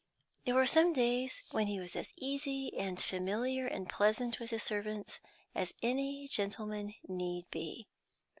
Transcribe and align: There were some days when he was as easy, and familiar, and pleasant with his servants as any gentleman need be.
There 0.45 0.55
were 0.55 0.65
some 0.65 0.93
days 0.93 1.43
when 1.51 1.67
he 1.67 1.79
was 1.79 1.95
as 1.95 2.11
easy, 2.17 2.73
and 2.75 2.99
familiar, 2.99 3.67
and 3.67 3.87
pleasant 3.87 4.39
with 4.39 4.49
his 4.49 4.63
servants 4.63 5.19
as 5.53 5.75
any 5.83 6.27
gentleman 6.27 6.95
need 7.07 7.45
be. 7.51 7.87